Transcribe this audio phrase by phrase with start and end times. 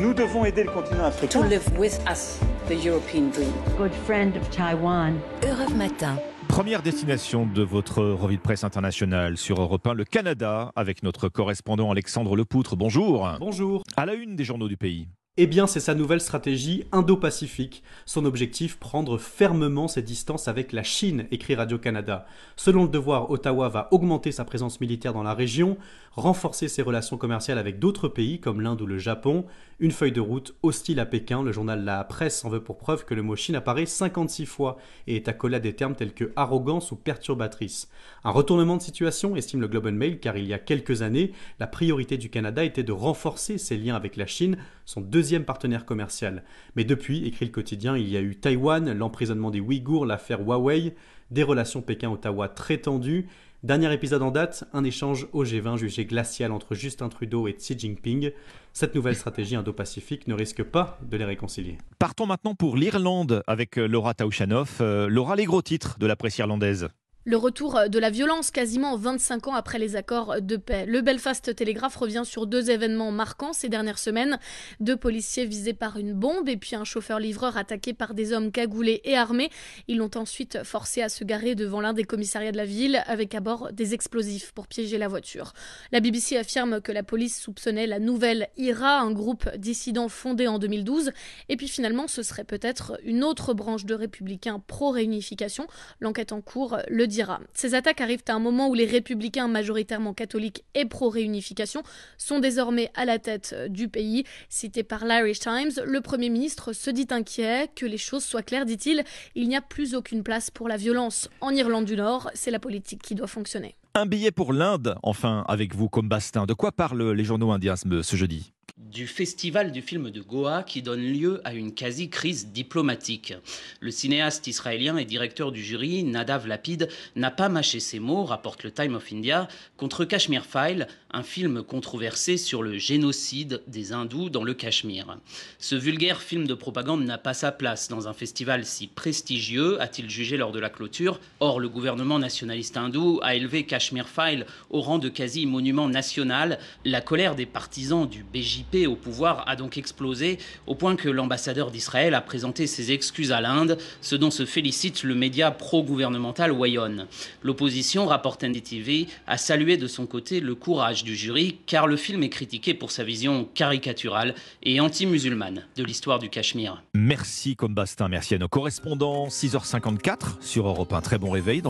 [0.00, 1.40] Nous devons aider le continent africain.
[1.40, 3.52] To live with us the European dream.
[3.76, 5.18] Good friend of Taiwan.
[5.42, 6.16] Europe Matin.
[6.48, 11.28] Première destination de votre revue de presse internationale sur Europe 1, le Canada, avec notre
[11.28, 12.76] correspondant Alexandre Lepoutre.
[12.76, 13.28] Bonjour.
[13.40, 13.82] Bonjour.
[13.96, 15.08] À la une des journaux du pays.
[15.38, 17.82] Eh bien, c'est sa nouvelle stratégie Indo-Pacifique.
[18.04, 22.26] Son objectif, prendre fermement ses distances avec la Chine, écrit Radio-Canada.
[22.54, 25.78] Selon le devoir, Ottawa va augmenter sa présence militaire dans la région,
[26.10, 29.46] renforcer ses relations commerciales avec d'autres pays comme l'Inde ou le Japon.
[29.80, 31.42] Une feuille de route hostile à Pékin.
[31.42, 34.76] Le journal La Presse en veut pour preuve que le mot Chine apparaît 56 fois
[35.06, 37.88] et est accolé à des termes tels que arrogance ou perturbatrice.
[38.22, 41.66] Un retournement de situation, estime le Globe Mail, car il y a quelques années, la
[41.66, 45.00] priorité du Canada était de renforcer ses liens avec la Chine, son
[45.44, 46.42] partenaire commercial.
[46.76, 50.94] Mais depuis, écrit le quotidien, il y a eu Taïwan, l'emprisonnement des Ouïghours, l'affaire Huawei,
[51.30, 53.28] des relations Pékin-Ottawa très tendues.
[53.62, 57.78] Dernier épisode en date, un échange au G20 jugé glacial entre Justin Trudeau et Xi
[57.78, 58.32] Jinping.
[58.72, 61.78] Cette nouvelle stratégie indo-pacifique ne risque pas de les réconcilier.
[62.00, 64.78] Partons maintenant pour l'Irlande avec Laura Tauchanoff.
[64.80, 66.88] Euh, Laura, les gros titres de la presse irlandaise.
[67.24, 70.86] Le retour de la violence quasiment 25 ans après les accords de paix.
[70.86, 74.40] Le Belfast Telegraph revient sur deux événements marquants ces dernières semaines.
[74.80, 79.02] Deux policiers visés par une bombe et puis un chauffeur-livreur attaqué par des hommes cagoulés
[79.04, 79.50] et armés.
[79.86, 83.36] Ils l'ont ensuite forcé à se garer devant l'un des commissariats de la ville avec
[83.36, 85.52] à bord des explosifs pour piéger la voiture.
[85.92, 90.58] La BBC affirme que la police soupçonnait la nouvelle IRA, un groupe dissident fondé en
[90.58, 91.12] 2012.
[91.48, 95.68] Et puis finalement, ce serait peut-être une autre branche de républicains pro-réunification.
[96.00, 97.11] L'enquête en cours le
[97.54, 101.82] ces attaques arrivent à un moment où les républicains majoritairement catholiques et pro-réunification
[102.18, 104.24] sont désormais à la tête euh, du pays.
[104.48, 108.66] Cité par l'Irish Times, le Premier ministre se dit inquiet, que les choses soient claires,
[108.66, 112.50] dit-il, il n'y a plus aucune place pour la violence en Irlande du Nord, c'est
[112.50, 113.76] la politique qui doit fonctionner.
[113.94, 116.46] Un billet pour l'Inde, enfin, avec vous comme Bastin.
[116.46, 118.52] De quoi parlent les journaux indiens ce jeudi?
[118.92, 123.32] Du festival du film de Goa qui donne lieu à une quasi-crise diplomatique.
[123.80, 128.64] Le cinéaste israélien et directeur du jury, Nadav Lapid, n'a pas mâché ses mots, rapporte
[128.64, 134.28] le Time of India, contre Kashmir File, un film controversé sur le génocide des hindous
[134.28, 135.18] dans le Cachemire.
[135.58, 140.10] Ce vulgaire film de propagande n'a pas sa place dans un festival si prestigieux, a-t-il
[140.10, 141.18] jugé lors de la clôture.
[141.40, 146.58] Or, le gouvernement nationaliste hindou a élevé Kashmir File au rang de quasi-monument national.
[146.84, 151.70] La colère des partisans du BJP au pouvoir a donc explosé au point que l'ambassadeur
[151.70, 157.06] d'Israël a présenté ses excuses à l'Inde, ce dont se félicite le média pro-gouvernemental Wayon.
[157.42, 162.22] L'opposition, rapporte NDTV, a salué de son côté le courage du jury car le film
[162.22, 166.82] est critiqué pour sa vision caricaturale et anti-musulmane de l'histoire du Cachemire.
[166.94, 169.28] Merci Combastin, merci à nos correspondants.
[169.28, 171.00] 6h54 sur Europe 1.
[171.02, 171.60] Très bon réveil.